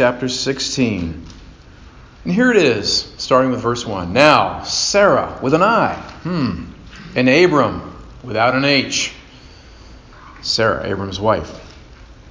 [0.00, 1.26] Chapter 16.
[2.24, 4.14] And here it is, starting with verse 1.
[4.14, 5.92] Now, Sarai with an I,
[6.22, 6.64] hmm,
[7.14, 7.94] and Abram
[8.24, 9.12] without an H,
[10.40, 11.54] Sarah, Abram's wife,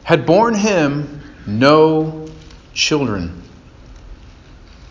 [0.02, 2.28] had borne him no
[2.74, 3.44] children.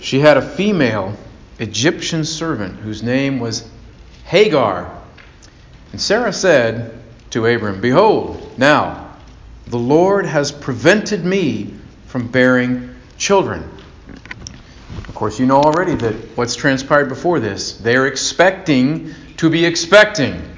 [0.00, 1.16] She had a female
[1.58, 3.69] Egyptian servant whose name was
[4.24, 5.02] Hagar.
[5.91, 6.97] And Sarah said
[7.30, 9.16] to Abram, Behold, now
[9.66, 11.74] the Lord has prevented me
[12.08, 13.70] from bearing children.
[15.08, 17.78] Of course, you know already that what's transpired before this.
[17.78, 20.56] They're expecting to be expecting,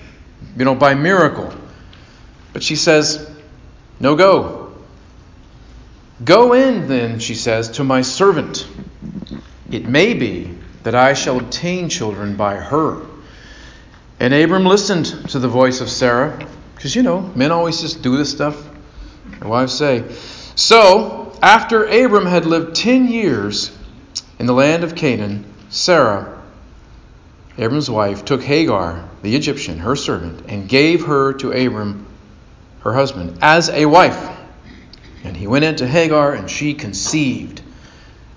[0.56, 1.52] you know, by miracle.
[2.52, 3.30] But she says,
[3.98, 4.72] No go.
[6.25, 8.66] Go in, then, she says, to my servant.
[9.70, 13.06] It may be that I shall obtain children by her.
[14.19, 18.19] And Abram listened to the voice of Sarah, because, you know, men always just do
[18.19, 18.69] this stuff.
[19.38, 20.05] Their wives say.
[20.56, 23.77] So, after Abram had lived ten years
[24.38, 26.41] in the land of Canaan, Sarah,
[27.58, 32.06] Abram's wife, took Hagar, the Egyptian, her servant, and gave her to Abram,
[32.80, 34.30] her husband, as a wife.
[35.24, 37.62] And he went into Hagar, and she conceived.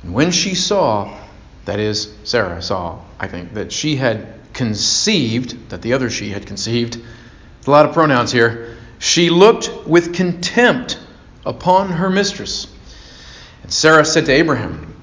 [0.01, 1.17] And when she saw,
[1.65, 6.45] that is, Sarah saw, I think, that she had conceived, that the other she had
[6.45, 7.01] conceived,
[7.65, 10.99] a lot of pronouns here, she looked with contempt
[11.45, 12.67] upon her mistress.
[13.63, 14.93] And Sarah said to Abraham,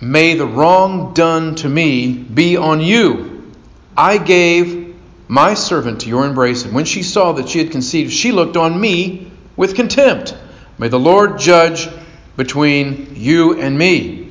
[0.00, 3.52] May the wrong done to me be on you.
[3.96, 4.96] I gave
[5.28, 8.56] my servant to your embrace, and when she saw that she had conceived, she looked
[8.56, 10.36] on me with contempt.
[10.78, 11.88] May the Lord judge
[12.36, 14.30] between you and me.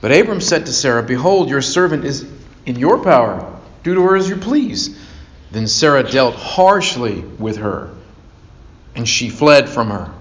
[0.00, 2.26] But Abram said to Sarah, Behold, your servant is
[2.66, 3.58] in your power.
[3.82, 4.98] Do to her as you please.
[5.50, 7.90] Then Sarah dealt harshly with her,
[8.94, 10.12] and she fled from her.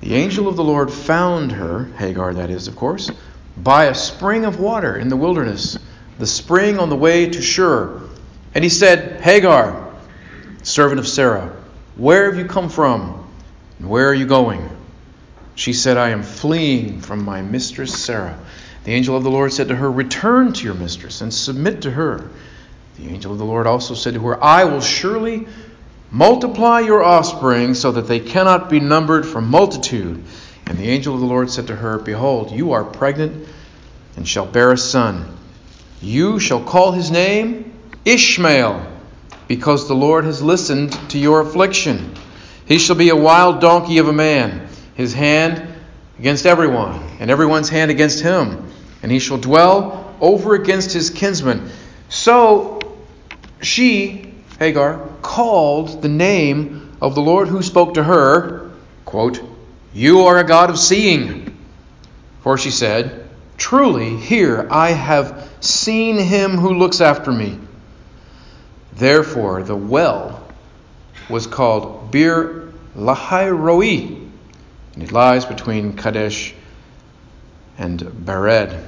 [0.00, 3.10] The angel of the Lord found her, Hagar that is, of course,
[3.56, 5.78] by a spring of water in the wilderness,
[6.18, 8.02] the spring on the way to Shur.
[8.54, 9.94] And he said, Hagar,
[10.62, 11.56] servant of Sarah,
[11.96, 13.26] where have you come from?
[13.78, 14.68] And where are you going?
[15.54, 18.38] She said, I am fleeing from my mistress Sarah.
[18.84, 21.90] The angel of the Lord said to her, Return to your mistress and submit to
[21.90, 22.30] her.
[22.98, 25.48] The angel of the Lord also said to her, I will surely
[26.16, 30.24] multiply your offspring so that they cannot be numbered for multitude.
[30.66, 33.46] And the angel of the Lord said to her, Behold, you are pregnant
[34.16, 35.36] and shall bear a son.
[36.00, 38.86] You shall call his name Ishmael,
[39.46, 42.14] because the Lord has listened to your affliction.
[42.64, 45.68] He shall be a wild donkey of a man, his hand
[46.18, 48.72] against everyone, and everyone's hand against him.
[49.02, 51.70] And he shall dwell over against his kinsmen.
[52.08, 52.80] So
[53.60, 54.25] she,
[54.58, 58.70] Hagar, called the name of the Lord who spoke to her,
[59.04, 59.40] quote,
[59.92, 61.56] You are a God of seeing.
[62.40, 63.28] For she said,
[63.58, 67.58] Truly, here I have seen him who looks after me.
[68.94, 70.46] Therefore, the well
[71.28, 74.16] was called Bir Lahai Roi,
[74.94, 76.54] and it lies between Kadesh
[77.76, 78.82] and Bered.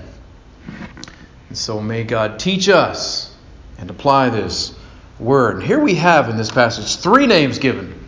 [1.48, 3.34] And so may God teach us
[3.78, 4.77] and apply this
[5.18, 5.56] word.
[5.56, 8.06] And here we have in this passage three names given.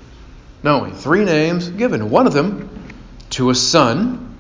[0.63, 2.11] No, three names given.
[2.11, 2.69] One of them
[3.31, 4.37] to a son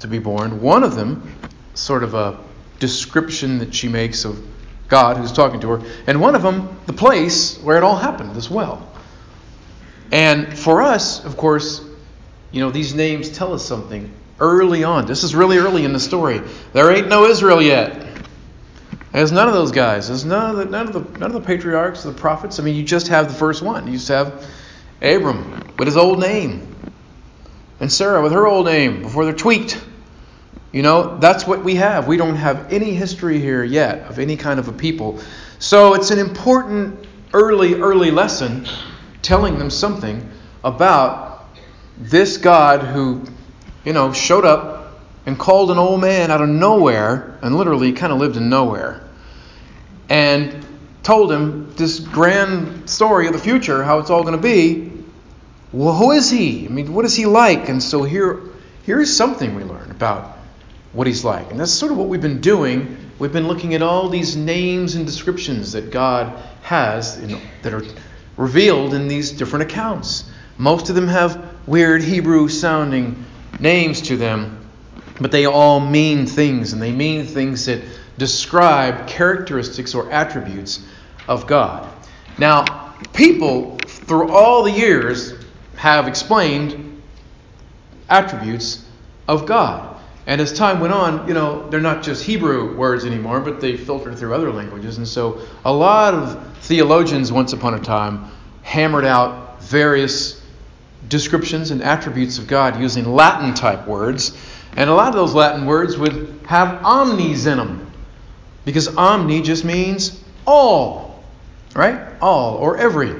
[0.00, 1.34] to be born, one of them,
[1.74, 2.38] sort of a
[2.78, 4.38] description that she makes of
[4.88, 8.36] God who's talking to her, and one of them, the place where it all happened
[8.36, 8.88] as well.
[10.10, 11.84] And for us, of course,
[12.50, 15.06] you know, these names tell us something early on.
[15.06, 16.40] This is really early in the story.
[16.72, 18.07] There ain't no Israel yet.
[19.18, 20.06] There's none of those guys.
[20.06, 22.60] There's none of the none of the none of the patriarchs, the prophets.
[22.60, 23.88] I mean, you just have the first one.
[23.88, 24.46] You just have
[25.02, 26.76] Abram with his old name,
[27.80, 29.84] and Sarai with her old name before they're tweaked.
[30.70, 32.06] You know, that's what we have.
[32.06, 35.18] We don't have any history here yet of any kind of a people.
[35.58, 37.04] So it's an important
[37.34, 38.68] early, early lesson
[39.22, 40.30] telling them something
[40.62, 41.48] about
[41.96, 43.24] this God who,
[43.84, 48.12] you know, showed up and called an old man out of nowhere, and literally kind
[48.12, 49.02] of lived in nowhere,
[50.08, 50.64] and
[51.02, 54.92] told him this grand story of the future, how it's all going to be.
[55.72, 56.66] Well, who is he?
[56.66, 57.68] I mean, what is he like?
[57.68, 58.40] And so here,
[58.84, 60.38] here's something we learn about
[60.92, 61.50] what he's like.
[61.50, 62.96] And that's sort of what we've been doing.
[63.18, 67.84] We've been looking at all these names and descriptions that God has in, that are
[68.36, 70.30] revealed in these different accounts.
[70.56, 73.24] Most of them have weird Hebrew sounding
[73.60, 74.64] names to them,
[75.20, 77.82] but they all mean things, and they mean things that
[78.18, 80.84] describe characteristics or attributes
[81.26, 81.88] of God.
[82.36, 85.34] Now, people through all the years
[85.76, 87.02] have explained
[88.08, 88.84] attributes
[89.28, 89.96] of God.
[90.26, 93.76] And as time went on, you know, they're not just Hebrew words anymore, but they
[93.76, 94.98] filtered through other languages.
[94.98, 98.30] And so a lot of theologians, once upon a time,
[98.62, 100.42] hammered out various
[101.08, 104.36] descriptions and attributes of God using Latin type words.
[104.76, 107.87] And a lot of those Latin words would have omnis in them.
[108.68, 111.24] Because omni just means all,
[111.74, 112.12] right?
[112.20, 113.14] All or every.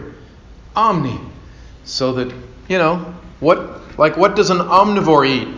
[0.77, 1.19] Omni.
[1.85, 2.35] So that,
[2.69, 5.49] you know, what like what does an omnivore eat?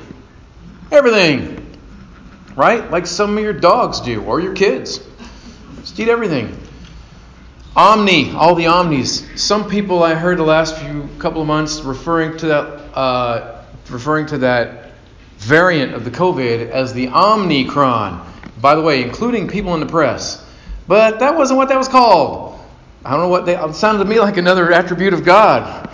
[0.93, 1.77] Everything.
[2.55, 2.89] Right?
[2.89, 5.01] Like some of your dogs do, or your kids.
[5.81, 6.57] Just eat everything.
[7.75, 9.27] Omni, all the omnis.
[9.35, 12.65] Some people I heard the last few couple of months referring to that,
[12.97, 14.93] uh, referring to that
[15.39, 18.31] variant of the COVID as the Omnicron.
[18.61, 20.45] By the way, including people in the press.
[20.87, 22.59] But that wasn't what that was called.
[23.05, 23.57] I don't know what they.
[23.57, 25.91] It sounded to me like another attribute of God.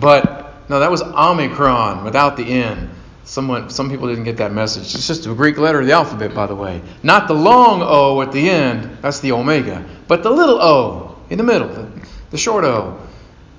[0.00, 2.90] But no, that was Omicron without the N.
[3.24, 4.94] Someone, some people didn't get that message.
[4.94, 6.80] It's just a Greek letter of the alphabet, by the way.
[7.02, 11.36] Not the long O at the end, that's the omega, but the little O in
[11.36, 11.90] the middle, the,
[12.30, 12.98] the short O,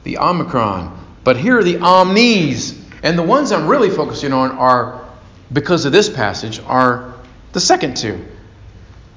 [0.03, 0.97] the Omicron.
[1.23, 2.79] But here are the omnis.
[3.03, 5.07] And the ones I'm really focusing on are,
[5.53, 7.13] because of this passage, are
[7.53, 8.25] the second two.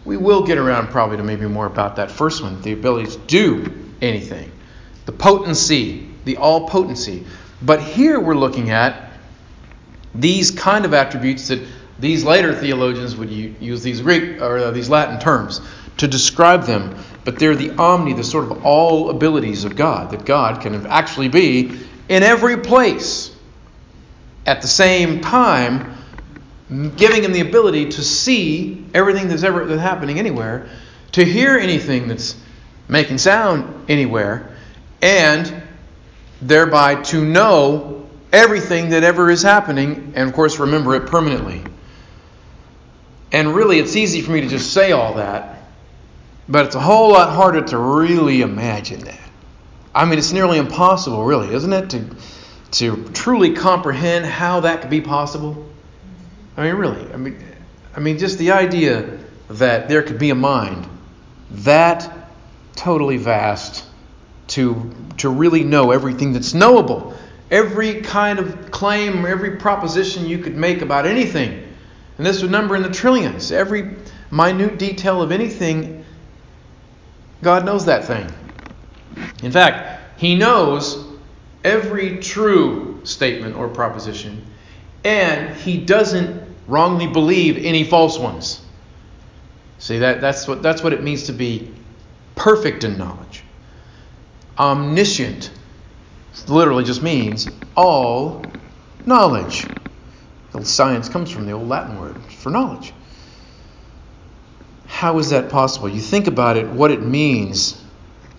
[0.04, 2.60] We will get around probably to maybe more about that first one.
[2.62, 4.50] The ability to do anything,
[5.06, 7.24] the potency, the all potency.
[7.60, 9.12] But here we're looking at
[10.14, 11.60] these kind of attributes that
[11.98, 15.60] these later theologians would use these Greek or uh, these Latin terms
[15.98, 20.24] to describe them, but they're the omni, the sort of all abilities of God, that
[20.24, 21.78] God can actually be
[22.08, 23.34] in every place
[24.46, 25.91] at the same time,
[26.96, 30.68] giving him the ability to see everything that's ever that's happening anywhere,
[31.12, 32.36] to hear anything that's
[32.88, 34.56] making sound anywhere,
[35.00, 35.62] and
[36.40, 41.62] thereby to know everything that ever is happening, and of course, remember it permanently.
[43.32, 45.58] And really, it's easy for me to just say all that,
[46.48, 49.18] but it's a whole lot harder to really imagine that.
[49.94, 52.16] I mean, it's nearly impossible, really, isn't it, to,
[52.72, 55.66] to truly comprehend how that could be possible?
[56.56, 57.12] I mean, really.
[57.12, 57.38] I mean,
[57.96, 59.18] I mean, just the idea
[59.50, 60.86] that there could be a mind
[61.50, 62.10] that
[62.74, 63.84] totally vast
[64.48, 67.16] to, to really know everything that's knowable
[67.52, 71.62] every kind of claim, every proposition you could make about anything.
[72.16, 73.52] And this would number in the trillions.
[73.52, 73.94] Every
[74.30, 76.04] minute detail of anything,
[77.42, 78.32] God knows that thing.
[79.42, 81.04] In fact, He knows
[81.62, 84.46] every true statement or proposition,
[85.04, 88.60] and He doesn't wrongly believe any false ones.
[89.78, 91.70] See, that, that's, what, that's what it means to be
[92.34, 93.42] perfect in knowledge,
[94.58, 95.50] omniscient
[96.48, 98.44] literally just means all
[99.06, 99.66] knowledge.
[100.62, 102.92] Science comes from the old Latin word for knowledge.
[104.86, 105.88] How is that possible?
[105.88, 107.82] You think about it, what it means.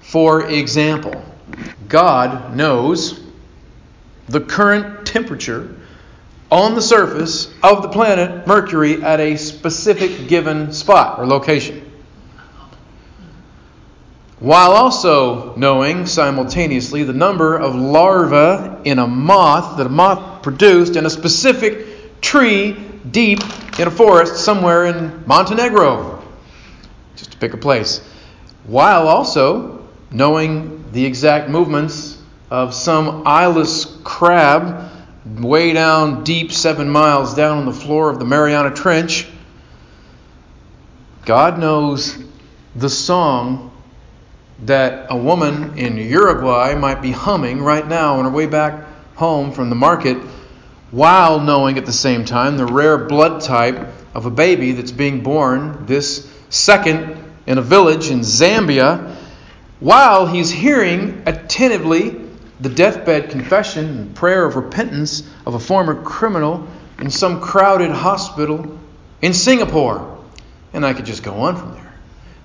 [0.01, 1.23] For example,
[1.87, 3.19] God knows
[4.27, 5.75] the current temperature
[6.53, 11.81] on the surface of the planet Mercury at a specific given spot or location.
[14.37, 20.95] While also knowing simultaneously the number of larvae in a moth that a moth produced
[20.95, 22.77] in a specific tree
[23.09, 23.39] deep
[23.79, 26.23] in a forest somewhere in Montenegro,
[27.15, 27.97] just to pick a place,
[28.65, 34.92] while also knowing the exact movements of some eyeless crab
[35.25, 39.27] way down deep seven miles down on the floor of the Mariana Trench.
[41.25, 42.17] God knows
[42.75, 43.71] the song
[44.65, 49.51] that a woman in Uruguay might be humming right now on her way back home
[49.51, 50.17] from the market
[50.91, 55.23] while knowing at the same time the rare blood type of a baby that's being
[55.23, 59.15] born this second in a village in Zambia
[59.79, 62.22] while he's hearing attentively
[62.63, 66.65] the deathbed confession and prayer of repentance of a former criminal
[66.97, 68.79] in some crowded hospital
[69.21, 70.17] in Singapore.
[70.71, 71.93] And I could just go on from there.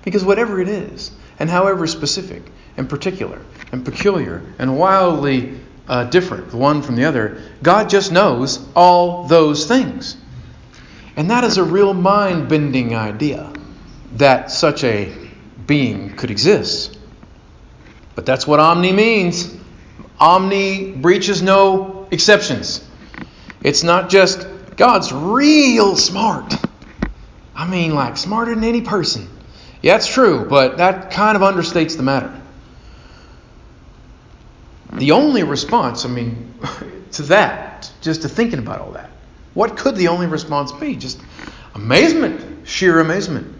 [0.03, 2.43] Because whatever it is, and however specific
[2.77, 8.11] and particular and peculiar and wildly uh, different, the one from the other, God just
[8.11, 10.17] knows all those things.
[11.17, 13.53] And that is a real mind bending idea
[14.15, 15.15] that such a
[15.65, 16.99] being could exist.
[18.17, 19.58] But that's what omni means.
[20.21, 22.89] Omni breaches no exceptions.
[23.63, 24.47] It's not just
[24.77, 26.55] God's real smart.
[27.55, 29.29] I mean, like smarter than any person.
[29.83, 32.35] Yeah, it's true, but that kind of understates the matter.
[34.93, 36.55] The only response, I mean,
[37.13, 39.11] to that, just to thinking about all that,
[39.55, 40.97] What could the only response be?
[40.97, 41.23] Just
[41.75, 43.57] amazement, sheer amazement,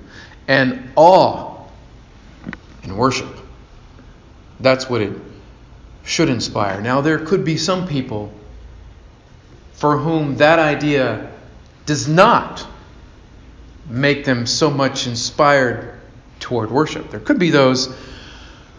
[0.49, 1.69] and awe
[2.83, 3.29] and worship.
[4.61, 5.13] That's what it
[6.09, 6.81] should inspire.
[6.81, 8.33] Now, there could be some people
[9.75, 11.31] for whom that idea
[11.85, 12.67] does not
[13.89, 15.95] make them so much inspired
[16.41, 17.11] toward worship.
[17.11, 17.95] There could be those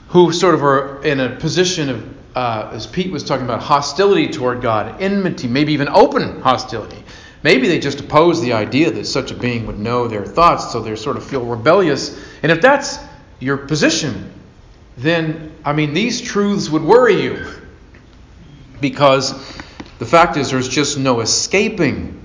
[0.09, 4.27] who sort of are in a position of, uh, as Pete was talking about, hostility
[4.29, 7.03] toward God, enmity, maybe even open hostility.
[7.43, 10.81] Maybe they just oppose the idea that such a being would know their thoughts, so
[10.81, 12.19] they sort of feel rebellious.
[12.41, 12.98] And if that's
[13.39, 14.33] your position,
[15.00, 17.46] then, I mean, these truths would worry you.
[18.82, 19.32] Because
[19.98, 22.20] the fact is, there's just no escaping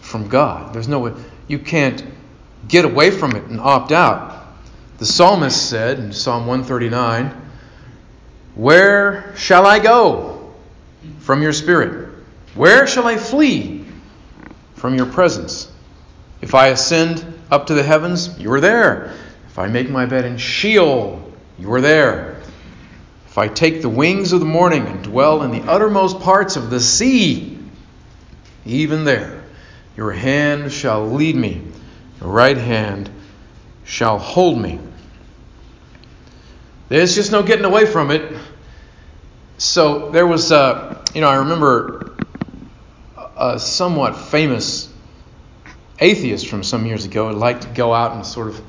[0.00, 0.72] from God.
[0.72, 1.16] There's no,
[1.48, 2.04] you can't
[2.68, 4.46] get away from it and opt out.
[4.98, 7.34] The psalmist said in Psalm 139,
[8.54, 10.54] Where shall I go
[11.18, 12.10] from your spirit?
[12.54, 13.84] Where shall I flee
[14.76, 15.70] from your presence?
[16.40, 19.14] If I ascend up to the heavens, you are there.
[19.48, 22.40] If I make my bed in Sheol, you are there.
[23.26, 26.70] If I take the wings of the morning and dwell in the uttermost parts of
[26.70, 27.58] the sea,
[28.64, 29.44] even there
[29.96, 31.62] your hand shall lead me,
[32.20, 33.10] your right hand
[33.84, 34.78] shall hold me.
[36.88, 38.36] There's just no getting away from it.
[39.56, 42.16] So there was, uh, you know, I remember
[43.36, 44.92] a somewhat famous
[45.98, 48.60] atheist from some years ago who liked to go out and sort of,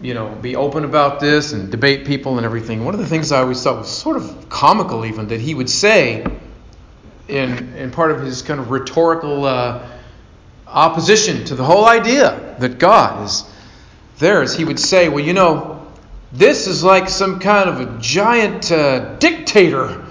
[0.00, 2.84] you know, be open about this and debate people and everything.
[2.84, 5.70] One of the things I always thought was sort of comical, even, that he would
[5.70, 6.26] say
[7.28, 9.88] in, in part of his kind of rhetorical uh,
[10.66, 13.44] opposition to the whole idea that God is
[14.18, 15.86] there, is he would say, well, you know,
[16.32, 20.04] this is like some kind of a giant uh, dictator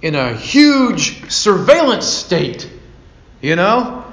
[0.00, 2.68] in a huge surveillance state,
[3.40, 4.04] you know?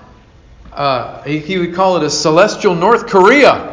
[0.71, 3.68] Uh, he would call it a celestial North Korea.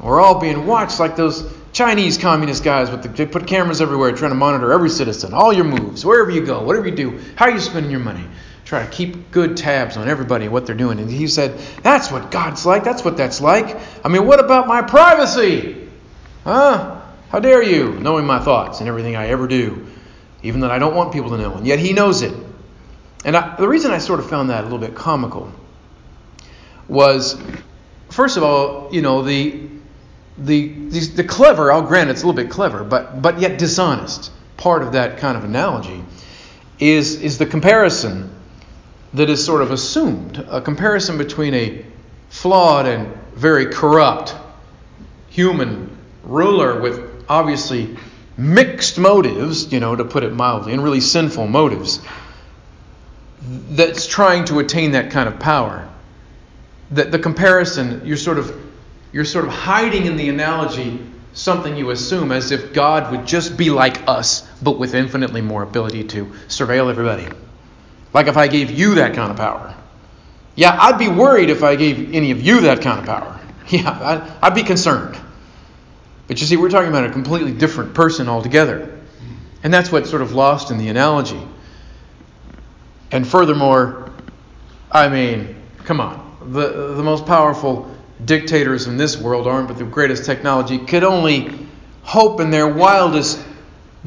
[0.00, 4.12] We're all being watched like those Chinese communist guys with the, they put cameras everywhere
[4.12, 7.46] trying to monitor every citizen, all your moves, wherever you go, whatever you do, how
[7.46, 8.24] are you spending your money.
[8.64, 10.98] Try to keep good tabs on everybody what they're doing.
[10.98, 12.84] And he said, That's what God's like.
[12.84, 13.78] That's what that's like.
[14.04, 15.88] I mean, what about my privacy?
[16.44, 17.00] Huh?
[17.30, 19.86] How dare you, knowing my thoughts and everything I ever do,
[20.42, 22.34] even that I don't want people to know, and yet he knows it.
[23.24, 25.50] And I, the reason I sort of found that a little bit comical
[26.88, 27.40] was,
[28.10, 29.68] first of all, you know, the
[30.38, 31.70] the the, the clever.
[31.70, 34.30] Oh, I'll grant it's a little bit clever, but but yet dishonest.
[34.56, 36.02] Part of that kind of analogy
[36.78, 38.30] is is the comparison
[39.14, 41.84] that is sort of assumed, a comparison between a
[42.28, 44.34] flawed and very corrupt
[45.30, 47.96] human ruler with obviously
[48.36, 52.00] mixed motives, you know, to put it mildly, and really sinful motives,
[53.70, 55.88] that's trying to attain that kind of power.
[56.90, 58.67] That the comparison, you're sort of
[59.12, 61.00] you're sort of hiding in the analogy
[61.32, 65.62] something you assume as if God would just be like us, but with infinitely more
[65.62, 67.28] ability to surveil everybody.
[68.12, 69.74] Like if I gave you that kind of power.
[70.56, 73.34] Yeah, I'd be worried if I gave any of you that kind of power.
[73.70, 75.14] Yeah, I'd, I'd be concerned.
[76.26, 78.98] But you see, we're talking about a completely different person altogether.
[79.62, 81.40] And that's what's sort of lost in the analogy.
[83.10, 84.10] And furthermore,
[84.90, 86.50] I mean, come on.
[86.50, 87.94] The, the most powerful
[88.24, 91.50] dictators in this world, armed with the greatest technology, could only
[92.02, 93.44] hope in their wildest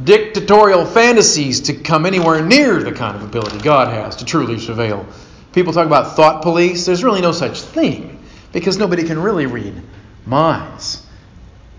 [0.03, 5.05] dictatorial fantasies to come anywhere near the kind of ability God has to truly surveil.
[5.53, 6.85] People talk about thought police.
[6.85, 8.19] There's really no such thing
[8.53, 9.75] because nobody can really read
[10.25, 11.05] minds.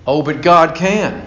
[0.06, 1.26] Oh, but God can.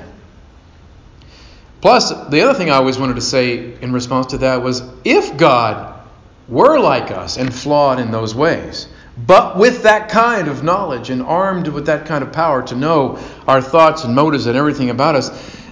[1.82, 5.38] Plus, the other thing I always wanted to say in response to that was if
[5.38, 6.02] God
[6.48, 11.22] were like us and flawed in those ways, but with that kind of knowledge and
[11.22, 15.15] armed with that kind of power to know our thoughts and motives and everything about
[15.15, 15.29] us,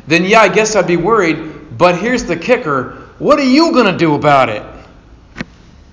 [0.08, 1.78] then yeah, I guess I'd be worried.
[1.78, 4.64] But here's the kicker what are you going to do about it?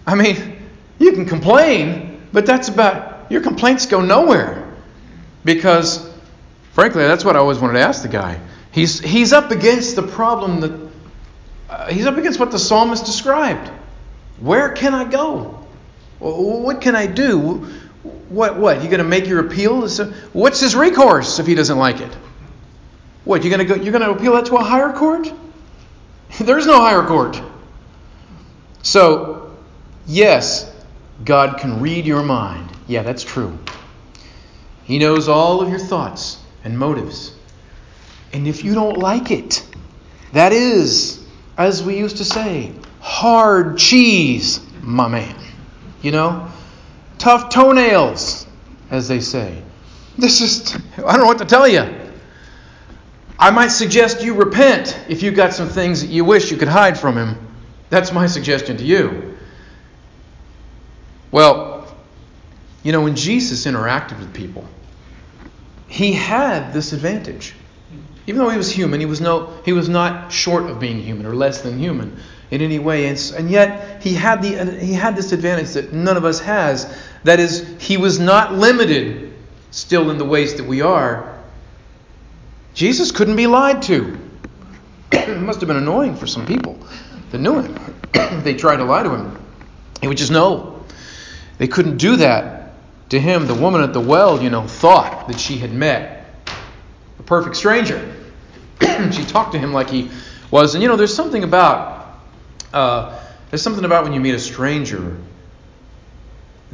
[0.07, 0.57] I mean,
[0.99, 4.75] you can complain, but that's about your complaints go nowhere
[5.45, 6.11] because
[6.73, 8.41] Frankly, that's what I always wanted to ask the guy.
[8.73, 10.91] He's, he's up against the problem that,
[11.69, 13.69] uh, he's up against what the psalmist described.
[14.39, 15.67] Where can I go?
[16.21, 17.67] What can I do?
[18.29, 18.83] What, what?
[18.83, 19.89] You going to make your appeal?
[20.33, 22.13] What's his recourse if he doesn't like it?
[23.25, 25.33] What, you're going to go, you're going to appeal that to a higher court?
[26.41, 27.41] There's no higher court.
[28.83, 29.57] So,
[30.07, 30.71] yes,
[31.25, 32.71] God can read your mind.
[32.87, 33.59] Yeah, that's true.
[34.85, 37.35] He knows all of your thoughts and motives.
[38.33, 39.67] And if you don't like it,
[40.33, 41.25] that is,
[41.57, 45.37] as we used to say, hard cheese, my man.
[46.03, 46.49] You know?
[47.19, 48.47] Tough toenails,
[48.91, 49.63] as they say.
[50.17, 51.89] This is, I don't know what to tell you.
[53.39, 56.69] I might suggest you repent if you've got some things that you wish you could
[56.69, 57.37] hide from him.
[57.89, 59.37] That's my suggestion to you.
[61.31, 61.95] Well,
[62.83, 64.65] you know, when Jesus interacted with people,
[65.89, 67.55] he had this advantage.
[68.27, 71.27] Even though he was human, he was, no, he was not short of being human
[71.27, 72.19] or less than human
[72.51, 73.07] in any way.
[73.07, 76.41] And, and yet, he had, the, uh, he had this advantage that none of us
[76.41, 76.97] has.
[77.25, 79.33] That is, he was not limited
[79.71, 81.39] still in the ways that we are.
[82.75, 84.19] Jesus couldn't be lied to.
[85.13, 86.79] it must have been annoying for some people
[87.31, 87.79] that knew him.
[88.43, 89.39] they tried to lie to him.
[90.01, 90.85] He would just know.
[91.59, 92.73] They couldn't do that
[93.11, 93.47] to him.
[93.47, 96.35] The woman at the well, you know, thought that she had met
[97.19, 98.15] a perfect stranger.
[98.81, 100.11] she talked to him like he
[100.51, 100.75] was.
[100.75, 102.00] And you know, there's something about
[102.73, 105.17] uh, there's something about when you meet a stranger.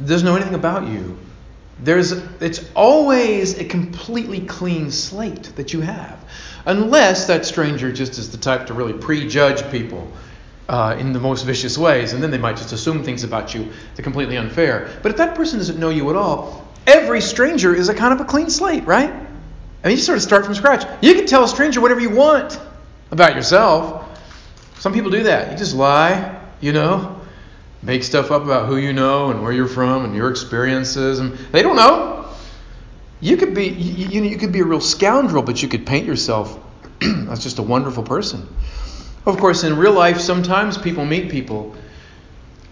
[0.03, 1.17] Doesn't know anything about you.
[1.79, 2.11] There's
[2.41, 6.17] it's always a completely clean slate that you have,
[6.65, 10.11] unless that stranger just is the type to really prejudge people.
[10.69, 13.63] Uh, in the most vicious ways, and then they might just assume things about you
[13.63, 14.99] that are completely unfair.
[15.01, 18.19] But if that person doesn't know you at all, every stranger is a kind of
[18.19, 19.09] a clean slate, right?
[19.09, 20.85] I mean, you sort of start from scratch.
[21.01, 22.59] You can tell a stranger whatever you want
[23.11, 24.16] about yourself.
[24.79, 25.51] Some people do that.
[25.51, 27.19] You just lie, you know,
[27.81, 31.33] make stuff up about who you know and where you're from and your experiences, and
[31.51, 32.25] they don't know.
[33.19, 36.05] You could be, you, you, you could be a real scoundrel, but you could paint
[36.05, 36.59] yourself
[37.01, 38.47] as just a wonderful person.
[39.25, 41.75] Of course, in real life, sometimes people meet people,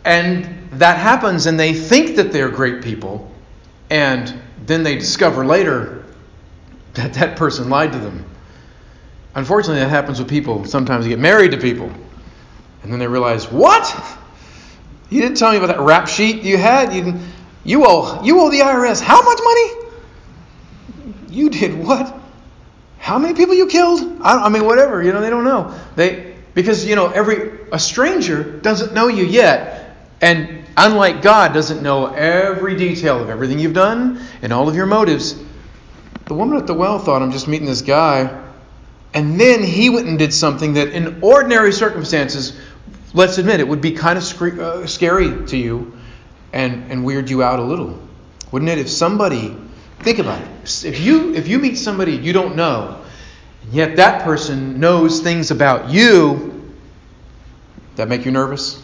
[0.06, 3.30] and that happens, and they think that they're great people,
[3.90, 4.34] and
[4.66, 6.06] then they discover later
[6.94, 8.26] that that person lied to them.
[9.36, 10.64] Unfortunately, that happens with people.
[10.66, 11.92] Sometimes they get married to people,
[12.84, 14.18] and then they realize, what?
[15.10, 16.94] You didn't tell me about that rap sheet you had.
[16.94, 17.20] You,
[17.64, 21.16] you owe you owe the IRS how much money?
[21.30, 22.18] You did what?
[22.98, 24.22] How many people you killed?
[24.22, 25.04] I, I mean, whatever.
[25.04, 25.78] You know, they don't know.
[25.96, 31.84] They because you know every a stranger doesn't know you yet, and unlike God, doesn't
[31.84, 35.36] know every detail of everything you've done and all of your motives.
[36.26, 38.45] The woman at the well thought, I'm just meeting this guy.
[39.16, 42.60] And then he went and did something that, in ordinary circumstances,
[43.14, 45.98] let's admit it would be kind of sc- uh, scary to you
[46.52, 47.98] and, and weird you out a little.
[48.52, 48.78] Wouldn't it?
[48.78, 49.56] If somebody,
[50.00, 50.84] think about it.
[50.84, 53.02] If you, if you meet somebody you don't know,
[53.64, 56.74] and yet that person knows things about you,
[57.96, 58.84] that make you nervous?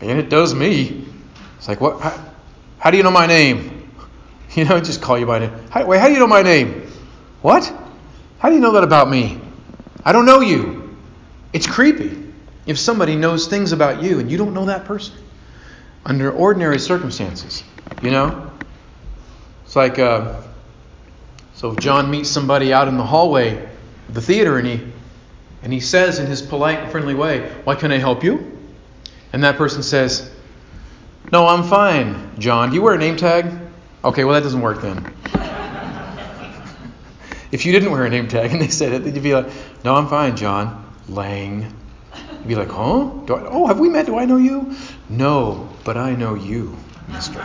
[0.00, 1.06] And it does me.
[1.56, 2.00] It's like, what?
[2.00, 2.32] How,
[2.78, 3.74] how do you know my name?
[4.54, 5.52] You know, just call you by name.
[5.68, 6.90] How, wait, how do you know my name?
[7.42, 7.70] What?
[8.38, 9.40] How do you know that about me?
[10.04, 10.96] I don't know you.
[11.52, 12.24] It's creepy
[12.66, 15.16] if somebody knows things about you and you don't know that person
[16.04, 17.64] under ordinary circumstances.
[18.02, 18.50] You know?
[19.64, 20.40] It's like, uh,
[21.54, 23.56] so if John meets somebody out in the hallway
[24.08, 24.86] of the theater and he,
[25.62, 28.56] and he says in his polite and friendly way, Why can I help you?
[29.32, 30.30] And that person says,
[31.32, 32.70] No, I'm fine, John.
[32.70, 33.52] Do you wear a name tag?
[34.04, 35.12] Okay, well, that doesn't work then.
[37.50, 39.48] If you didn't wear a name tag and they said it, then you'd be like,
[39.84, 40.84] no, I'm fine, John.
[41.08, 41.74] Lang.
[42.40, 43.06] You'd be like, huh?
[43.06, 44.06] I, oh, have we met?
[44.06, 44.74] Do I know you?
[45.08, 46.76] No, but I know you,
[47.08, 47.40] mister.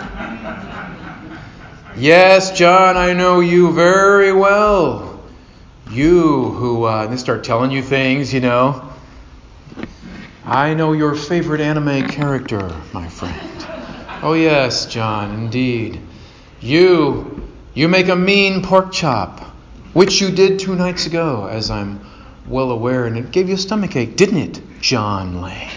[1.98, 5.22] yes, John, I know you very well.
[5.90, 8.90] You who, uh, they start telling you things, you know.
[10.46, 13.68] I know your favorite anime character, my friend.
[14.22, 16.02] Oh, yes, John, indeed.
[16.60, 19.53] You, you make a mean pork chop,
[19.94, 22.02] which you did two nights ago, as I'm
[22.48, 25.70] well aware, and it gave you a stomach ache, didn't it, John Lay?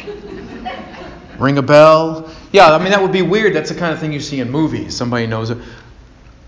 [1.39, 2.31] Ring a bell?
[2.51, 3.55] Yeah, I mean, that would be weird.
[3.55, 4.97] That's the kind of thing you see in movies.
[4.97, 5.59] Somebody knows it.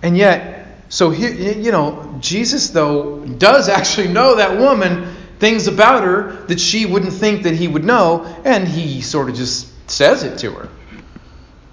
[0.03, 6.03] And yet, so here, you know, Jesus, though, does actually know that woman things about
[6.03, 10.23] her that she wouldn't think that he would know, and he sort of just says
[10.23, 10.69] it to her.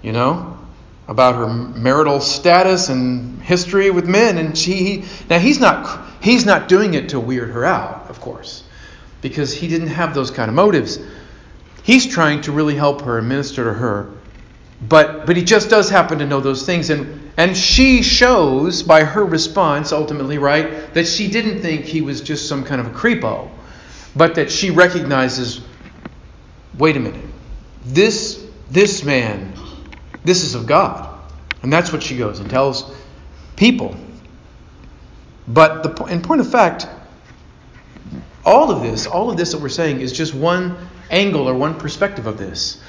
[0.02, 0.58] You know?
[1.08, 6.68] About her marital status and history with men and she now he's not he's not
[6.68, 8.64] doing it to weird her out of course
[9.22, 10.98] because he didn't have those kind of motives.
[11.82, 14.10] He's trying to really help her and minister to her
[14.80, 19.04] but but he just does happen to know those things and and she shows by
[19.04, 22.90] her response ultimately right that she didn't think he was just some kind of a
[22.90, 23.48] creepo
[24.16, 25.60] but that she recognizes
[26.76, 27.24] wait a minute
[27.84, 29.55] this this man
[30.26, 31.12] this is of God.
[31.62, 32.94] And that's what she goes and tells
[33.56, 33.96] people.
[35.48, 36.88] But the, in point of fact,
[38.44, 40.76] all of this, all of this that we're saying is just one
[41.10, 42.80] angle or one perspective of this.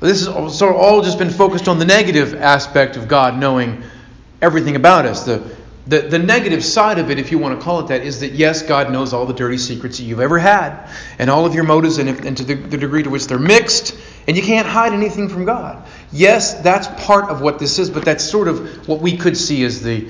[0.00, 3.82] This has sort of all just been focused on the negative aspect of God knowing
[4.42, 5.24] everything about us.
[5.24, 5.56] The,
[5.86, 8.32] the, the negative side of it, if you want to call it that, is that
[8.32, 11.64] yes, God knows all the dirty secrets that you've ever had and all of your
[11.64, 14.66] motives and, if, and to the, the degree to which they're mixed, and you can't
[14.66, 15.86] hide anything from God.
[16.12, 19.64] Yes, that's part of what this is, but that's sort of what we could see
[19.64, 20.08] as the,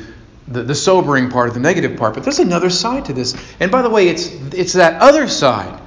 [0.48, 2.14] the, the sobering part of the negative part.
[2.14, 3.34] But there's another side to this.
[3.60, 5.80] And by the way, it's, it's that other side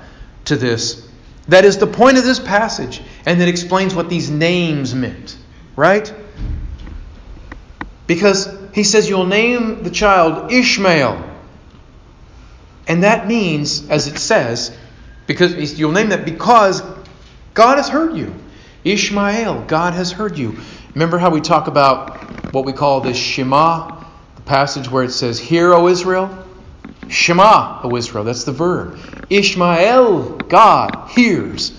[0.46, 1.08] to this
[1.50, 5.36] that is the point of this passage and that explains what these names meant,
[5.76, 6.14] right?
[8.06, 11.26] Because he says, You'll name the child Ishmael.
[12.88, 14.76] And that means, as it says,
[15.28, 16.82] because you'll name that because
[17.54, 18.34] God has heard you.
[18.84, 20.58] Ishmael, God has heard you.
[20.94, 22.18] Remember how we talk about
[22.54, 24.04] what we call this Shema,
[24.36, 26.46] the passage where it says, Hear, O Israel?
[27.10, 29.00] Shema, O Israel, that's the verb.
[29.30, 31.78] Ishmael, God, hears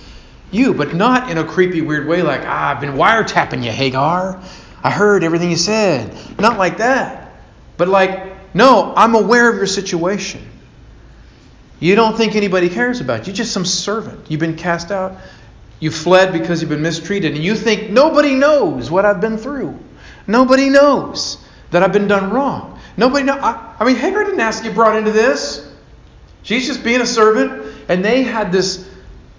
[0.50, 4.42] you, but not in a creepy, weird way like, ah, I've been wiretapping you, Hagar.
[4.82, 6.16] I heard everything you said.
[6.38, 7.32] Not like that.
[7.76, 10.46] But like, no, I'm aware of your situation.
[11.78, 13.26] You don't think anybody cares about you.
[13.26, 14.30] You're just some servant.
[14.30, 15.16] You've been cast out.
[15.80, 17.34] You fled because you've been mistreated.
[17.34, 19.78] And you think nobody knows what I've been through.
[20.26, 22.78] Nobody knows that I've been done wrong.
[22.96, 23.34] Nobody know.
[23.34, 25.66] I, I mean, Hagar didn't ask to brought into this.
[26.42, 27.74] She's just being a servant.
[27.88, 28.88] And they had this,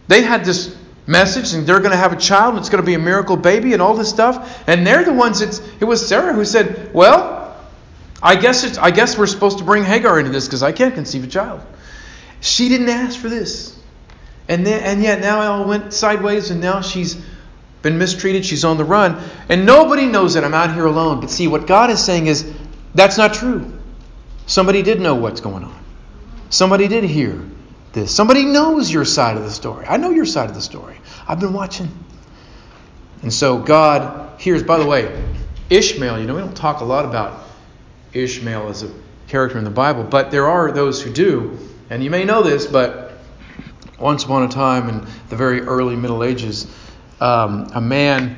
[0.07, 0.75] they had this
[1.07, 3.37] message, and they're going to have a child, and it's going to be a miracle
[3.37, 4.63] baby, and all this stuff.
[4.67, 5.41] And they're the ones.
[5.41, 7.55] It's, it was Sarah who said, "Well,
[8.21, 10.95] I guess it's, I guess we're supposed to bring Hagar into this because I can't
[10.95, 11.61] conceive a child."
[12.39, 13.77] She didn't ask for this,
[14.47, 17.21] and then, and yet now it all went sideways, and now she's
[17.81, 18.45] been mistreated.
[18.45, 21.19] She's on the run, and nobody knows that I'm out here alone.
[21.19, 22.51] But see, what God is saying is
[22.93, 23.73] that's not true.
[24.45, 25.83] Somebody did know what's going on.
[26.49, 27.41] Somebody did hear
[27.93, 28.13] this.
[28.13, 29.85] Somebody knows your side of the story.
[29.87, 30.97] I know your side of the story.
[31.27, 31.89] I've been watching.
[33.21, 35.23] And so God hears, by the way,
[35.69, 37.43] Ishmael, you know, we don't talk a lot about
[38.13, 38.91] Ishmael as a
[39.27, 41.57] character in the Bible, but there are those who do.
[41.89, 43.10] And you may know this, but
[44.01, 46.67] once upon a time in the very early Middle Ages,
[47.19, 48.37] um, a man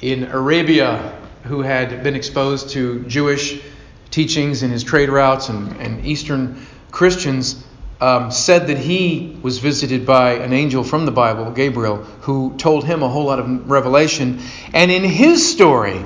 [0.00, 3.60] in Arabia who had been exposed to Jewish
[4.10, 7.64] teachings in his trade routes and, and Eastern Christians
[8.00, 12.84] um, said that he was visited by an angel from the Bible, Gabriel, who told
[12.84, 14.40] him a whole lot of revelation.
[14.72, 16.04] And in his story,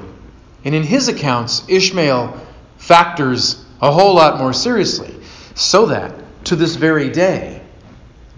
[0.64, 2.38] and in his accounts, Ishmael
[2.76, 5.14] factors a whole lot more seriously.
[5.54, 7.57] So that to this very day,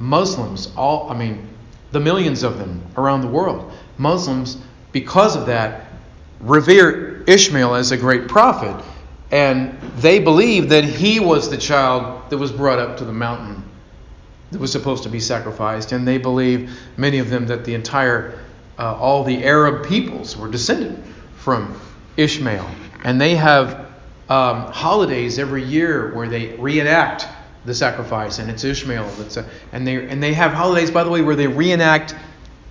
[0.00, 1.46] Muslims, all I mean,
[1.92, 4.56] the millions of them around the world, Muslims,
[4.90, 5.86] because of that,
[6.40, 8.82] revere Ishmael as a great prophet
[9.30, 13.62] and they believe that he was the child that was brought up to the mountain
[14.50, 15.92] that was supposed to be sacrificed.
[15.92, 18.40] And they believe, many of them, that the entire,
[18.78, 21.00] uh, all the Arab peoples were descended
[21.36, 21.80] from
[22.16, 22.68] Ishmael.
[23.04, 23.86] And they have
[24.28, 27.28] um, holidays every year where they reenact
[27.64, 29.08] the sacrifice, and it's Ishmael.
[29.18, 32.14] That's a, and, they, and they have holidays, by the way, where they reenact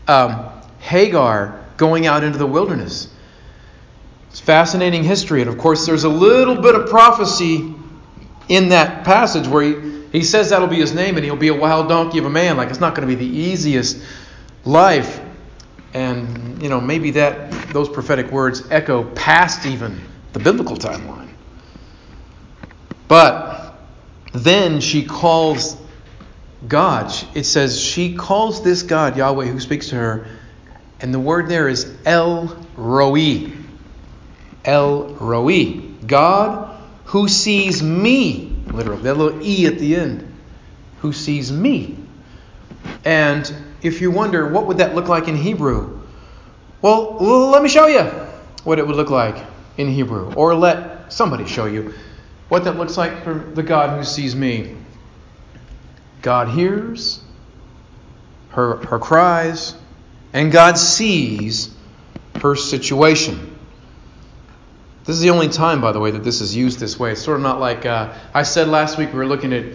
[0.07, 0.49] um,
[0.79, 3.09] Hagar going out into the wilderness
[4.29, 5.41] it's fascinating history.
[5.41, 7.73] And of course, there's a little bit of prophecy
[8.47, 11.53] in that passage where he, he says that'll be his name and he'll be a
[11.53, 12.57] wild donkey of a man.
[12.57, 14.03] Like it's not going to be the easiest
[14.65, 15.19] life.
[15.93, 19.99] And, you know, maybe that those prophetic words echo past even
[20.33, 21.29] the biblical timeline.
[23.07, 23.58] But
[24.33, 25.77] then she calls
[26.67, 27.13] God.
[27.35, 30.27] It says she calls this God, Yahweh, who speaks to her,
[30.99, 33.51] and the word there is El Roi.
[34.65, 36.69] El Roi, God
[37.09, 40.31] who sees me, literally, that little E at the end,
[40.99, 41.97] who sees me.
[43.03, 46.01] And if you wonder, what would that look like in Hebrew?
[46.83, 47.17] Well,
[47.49, 48.03] let me show you
[48.63, 49.43] what it would look like
[49.77, 51.95] in Hebrew, or let somebody show you
[52.49, 54.75] what that looks like for the God who sees me.
[56.21, 57.21] God hears
[58.49, 59.75] her, her cries,
[60.33, 61.73] and God sees
[62.41, 63.55] her situation.
[65.05, 67.13] This is the only time, by the way, that this is used this way.
[67.13, 69.11] It's sort of not like uh, I said last week.
[69.11, 69.65] We were looking at,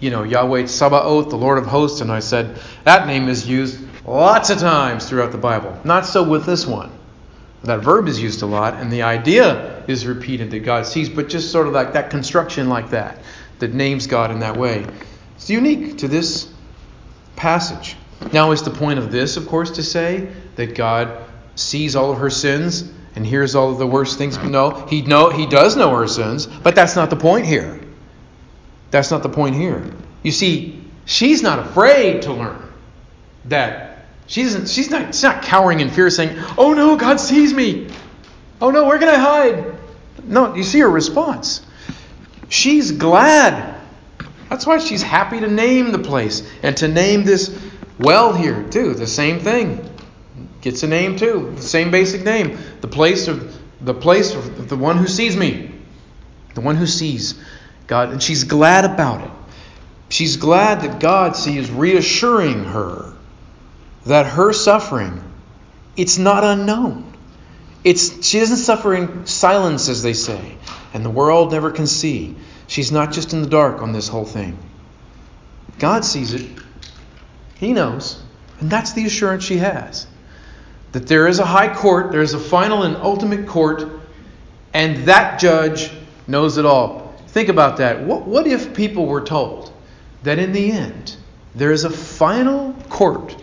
[0.00, 3.80] you know, Yahweh Sabaoth, the Lord of Hosts, and I said that name is used
[4.06, 5.78] lots of times throughout the Bible.
[5.84, 6.90] Not so with this one.
[7.64, 11.28] That verb is used a lot, and the idea is repeated that God sees, but
[11.28, 13.18] just sort of like that construction, like that,
[13.58, 14.86] that names God in that way.
[15.36, 16.52] It's unique to this
[17.36, 17.96] passage.
[18.32, 21.10] Now, is the point of this, of course, to say that God
[21.56, 24.38] sees all of her sins and hears all of the worst things.
[24.38, 27.80] No, he know he does know her sins, but that's not the point here.
[28.90, 29.90] That's not the point here.
[30.22, 32.72] You see, she's not afraid to learn
[33.46, 33.93] that
[34.26, 37.88] She isn't, she's, not, she's not cowering in fear saying, Oh no, God sees me.
[38.60, 39.74] Oh no, where can I hide?
[40.24, 41.64] No, you see her response.
[42.48, 43.74] She's glad.
[44.48, 47.58] That's why she's happy to name the place and to name this
[47.98, 48.94] well here, too.
[48.94, 49.90] The same thing.
[50.60, 51.52] Gets a name, too.
[51.56, 52.58] The same basic name.
[52.80, 55.74] The place of the place of the one who sees me.
[56.54, 57.34] The one who sees
[57.86, 58.10] God.
[58.10, 59.30] And she's glad about it.
[60.08, 63.13] She's glad that God, sees, reassuring her
[64.06, 65.22] that her suffering,
[65.96, 67.12] it's not unknown.
[67.82, 70.56] It's, she doesn't suffer in silence, as they say,
[70.92, 72.36] and the world never can see.
[72.66, 74.58] She's not just in the dark on this whole thing.
[75.78, 76.48] God sees it.
[77.56, 78.22] He knows.
[78.60, 80.06] And that's the assurance she has.
[80.92, 83.84] That there is a high court, there is a final and ultimate court,
[84.72, 85.90] and that judge
[86.26, 87.14] knows it all.
[87.28, 88.02] Think about that.
[88.02, 89.72] What, what if people were told
[90.22, 91.16] that in the end,
[91.54, 93.36] there is a final court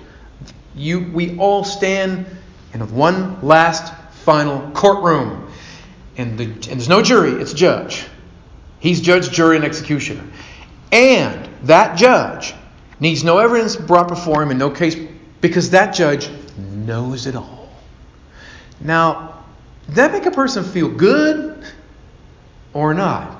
[0.75, 2.25] you, we all stand
[2.73, 5.51] in one last final courtroom.
[6.17, 8.05] And, the, and there's no jury, it's judge.
[8.79, 10.23] He's judge, jury, and executioner.
[10.91, 12.53] And that judge
[12.99, 14.95] needs no evidence brought before him in no case
[15.39, 17.69] because that judge knows it all.
[18.79, 19.43] Now,
[19.87, 21.63] does that make a person feel good
[22.73, 23.37] or not?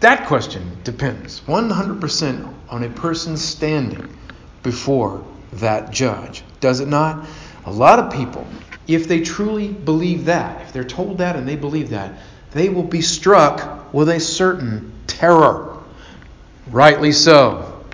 [0.00, 4.16] That question depends 100% on a person's standing
[4.62, 6.42] before that judge.
[6.60, 7.26] Does it not?
[7.66, 8.46] A lot of people,
[8.86, 12.18] if they truly believe that, if they're told that and they believe that,
[12.52, 15.78] they will be struck with a certain terror.
[16.68, 17.84] Rightly so.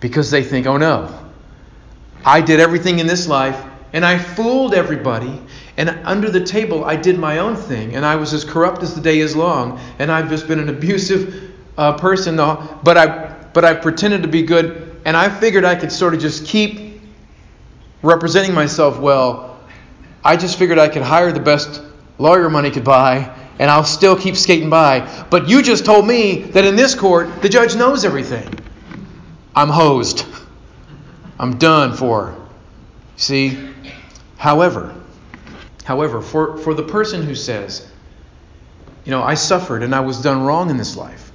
[0.00, 1.16] Because they think, oh no,
[2.24, 5.40] I did everything in this life and I fooled everybody.
[5.76, 8.94] And under the table, I did my own thing, and I was as corrupt as
[8.94, 13.64] the day is long, and I've just been an abusive uh, person, but I but
[13.64, 17.00] I pretended to be good and I figured I could sort of just keep
[18.02, 19.60] representing myself well.
[20.24, 21.82] I just figured I could hire the best
[22.18, 25.26] lawyer money could buy, and I'll still keep skating by.
[25.30, 28.48] But you just told me that in this court, the judge knows everything.
[29.54, 30.24] I'm hosed.
[31.38, 32.36] I'm done for.
[33.16, 33.70] See?
[34.36, 34.94] However,
[35.84, 37.88] however, for, for the person who says,
[39.04, 41.32] you know, I suffered and I was done wrong in this life,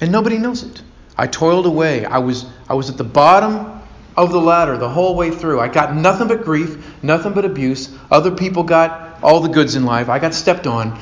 [0.00, 0.82] and nobody knows it.
[1.16, 2.04] I toiled away.
[2.04, 3.80] I was, I was at the bottom
[4.16, 5.60] of the ladder the whole way through.
[5.60, 7.96] I got nothing but grief, nothing but abuse.
[8.10, 10.08] Other people got all the goods in life.
[10.08, 10.98] I got stepped on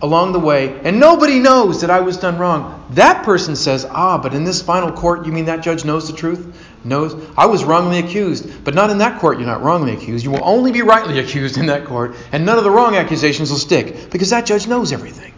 [0.00, 2.84] along the way, and nobody knows that I was done wrong.
[2.90, 6.16] That person says, Ah, but in this final court, you mean that judge knows the
[6.16, 6.56] truth?
[6.84, 9.38] Knows I was wrongly accused, but not in that court.
[9.38, 10.24] You're not wrongly accused.
[10.24, 13.50] You will only be rightly accused in that court, and none of the wrong accusations
[13.50, 15.32] will stick because that judge knows everything.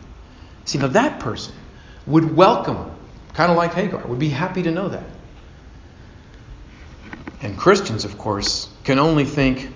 [0.65, 1.55] See, now that person
[2.07, 2.91] would welcome
[3.35, 4.07] Kind of like Hagar.
[4.07, 5.05] Would be happy to know that.
[7.45, 9.69] And Christians, of course, can only think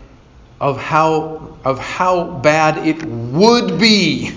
[0.59, 4.33] of how, of how bad it would be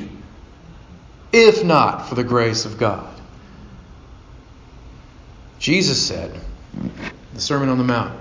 [1.31, 3.07] if not for the grace of God.
[5.59, 6.37] Jesus said,
[7.33, 8.19] the Sermon on the Mount,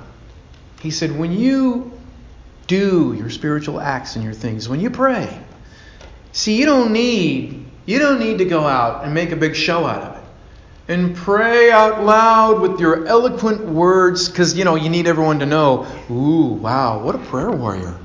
[0.81, 1.92] He said, when you
[2.68, 5.40] do your spiritual acts and your things, when you pray,
[6.31, 9.87] see, you don't need, you don't need to go out and make a big show
[9.87, 10.10] out of it
[10.90, 15.46] and pray out loud with your eloquent words because, you know, you need everyone to
[15.46, 17.96] know, ooh, wow, what a prayer warrior.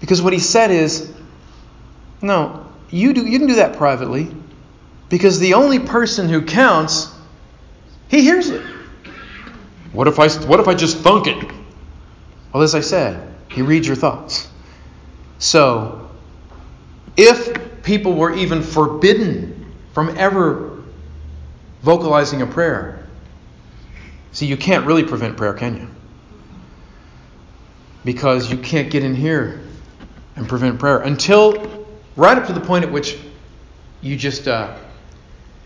[0.00, 1.12] Because what he said is,
[2.20, 4.34] no, you, do, you can do that privately
[5.08, 7.08] because the only person who counts,
[8.08, 8.66] he hears it.
[9.92, 11.52] What if I, what if I just thunk it?
[12.52, 14.48] Well, as I said, he reads your thoughts.
[15.38, 16.10] So,
[17.16, 20.67] if people were even forbidden from ever
[21.82, 23.06] vocalizing a prayer.
[24.32, 25.88] See, you can't really prevent prayer, can you?
[28.04, 29.60] Because you can't get in here
[30.36, 31.86] and prevent prayer until
[32.16, 33.18] right up to the point at which
[34.00, 34.76] you just uh,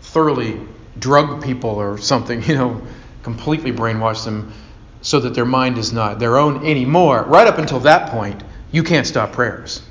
[0.01, 0.59] thoroughly
[0.99, 2.81] drug people or something, you know,
[3.23, 4.51] completely brainwash them
[5.01, 7.23] so that their mind is not their own anymore.
[7.23, 9.81] Right up until that point, you can't stop prayers.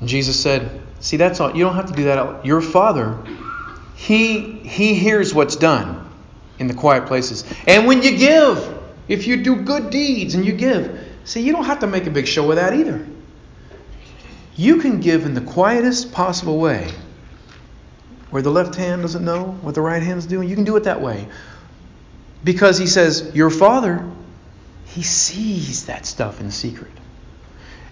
[0.00, 1.56] And Jesus said, See, that's all.
[1.56, 2.44] You don't have to do that.
[2.44, 3.18] Your Father
[4.00, 6.10] he, he hears what's done
[6.58, 7.44] in the quiet places.
[7.66, 11.66] And when you give, if you do good deeds and you give, see, you don't
[11.66, 13.06] have to make a big show of that either.
[14.56, 16.90] You can give in the quietest possible way,
[18.30, 20.48] where the left hand doesn't know what the right hand is doing.
[20.48, 21.28] You can do it that way.
[22.42, 24.10] Because he says, Your Father,
[24.86, 26.90] he sees that stuff in secret.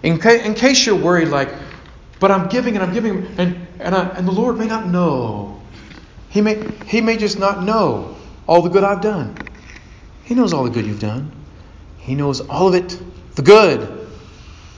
[0.01, 1.53] In, ca- in case you're worried, like,
[2.19, 5.48] but I'm giving and I'm giving, and, and, I, and the Lord may not know.
[6.29, 8.15] He may, he may just not know
[8.47, 9.35] all the good I've done.
[10.23, 11.31] He knows all the good you've done.
[11.97, 12.99] He knows all of it
[13.35, 13.81] the good,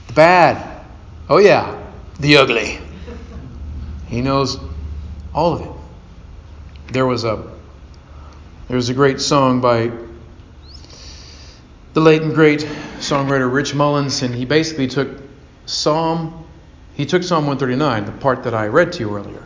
[0.06, 0.84] the bad,
[1.28, 1.82] oh yeah,
[2.20, 2.78] the ugly.
[4.06, 4.58] He knows
[5.34, 6.92] all of it.
[6.92, 7.50] There was a
[8.68, 9.90] there was a great song by
[11.94, 12.60] the late and great
[12.98, 15.08] songwriter Rich Mullins, and he basically took
[15.66, 16.44] Psalm
[16.94, 19.42] he took Psalm 139, the part that I read to you earlier.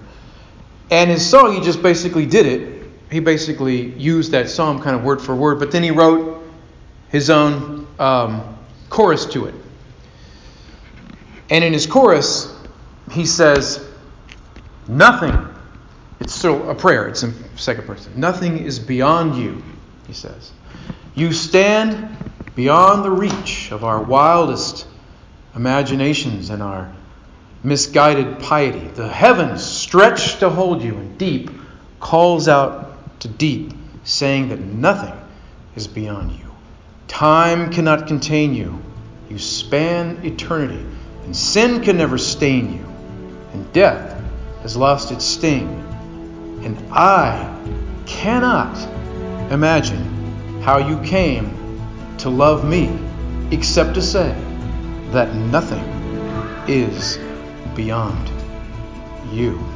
[0.90, 2.90] And his song, he just basically did it.
[3.11, 6.42] He basically used that psalm kind of word for word, but then he wrote
[7.09, 8.59] his own um,
[8.90, 9.55] chorus to it.
[11.51, 12.53] And in his chorus,
[13.12, 13.85] he says,
[14.88, 15.49] Nothing,
[16.20, 18.12] it's still a prayer, it's in second person.
[18.16, 19.62] Nothing is beyond you,
[20.07, 20.53] he says.
[21.14, 22.16] You stand
[22.55, 24.87] beyond the reach of our wildest
[25.55, 26.92] imaginations and our
[27.62, 28.87] misguided piety.
[28.88, 31.51] The heavens stretch to hold you, and deep
[32.01, 33.73] calls out to deep,
[34.05, 35.14] saying that nothing
[35.75, 36.51] is beyond you.
[37.09, 38.79] Time cannot contain you.
[39.29, 40.85] You span eternity,
[41.25, 42.87] and sin can never stain you,
[43.53, 44.23] and death
[44.62, 45.69] has lost its sting.
[46.64, 47.53] And I
[48.07, 48.77] cannot
[49.51, 51.53] imagine how you came
[52.19, 52.99] to love me
[53.51, 54.35] except to say
[55.11, 55.85] that nothing
[56.69, 57.19] is
[57.76, 58.30] beyond
[59.30, 59.75] you.